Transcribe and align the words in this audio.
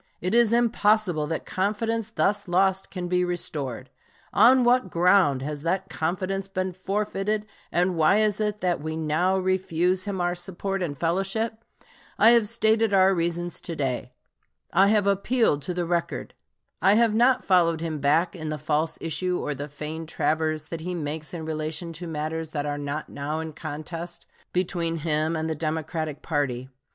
It 0.19 0.33
is 0.33 0.51
impossible 0.51 1.27
that 1.27 1.45
confidence 1.45 2.09
thus 2.09 2.47
lost 2.47 2.89
can 2.89 3.07
be 3.07 3.23
restored. 3.23 3.91
On 4.33 4.63
what 4.63 4.89
ground 4.89 5.43
has 5.43 5.61
that 5.61 5.89
confidence 5.91 6.47
been 6.47 6.73
forfeited, 6.73 7.45
and 7.71 7.95
why 7.95 8.21
is 8.21 8.41
it 8.41 8.61
that 8.61 8.81
we 8.81 8.97
now 8.97 9.37
refuse 9.37 10.05
him 10.05 10.19
our 10.19 10.33
support 10.33 10.81
and 10.81 10.97
fellowship? 10.97 11.63
I 12.17 12.31
have 12.31 12.49
stated 12.49 12.95
our 12.95 13.13
reasons 13.13 13.61
to 13.61 13.75
day. 13.75 14.11
I 14.73 14.87
have 14.87 15.05
appealed 15.05 15.61
to 15.61 15.73
the 15.75 15.85
record. 15.85 16.33
I 16.81 16.95
have 16.95 17.13
not 17.13 17.43
followed 17.43 17.79
him 17.81 17.99
back 17.99 18.35
in 18.35 18.49
the 18.49 18.57
false 18.57 18.97
issue 18.99 19.37
or 19.37 19.53
the 19.53 19.67
feigned 19.67 20.09
traverse 20.09 20.67
that 20.69 20.81
he 20.81 20.95
makes 20.95 21.31
in 21.31 21.45
relation 21.45 21.93
to 21.93 22.07
matters 22.07 22.49
that 22.49 22.65
are 22.65 22.79
not 22.79 23.09
now 23.09 23.39
in 23.39 23.53
contest 23.53 24.25
between 24.51 24.95
him 24.95 25.35
and 25.35 25.47
the 25.47 25.53
Democratic 25.53 26.23
party. 26.23 26.69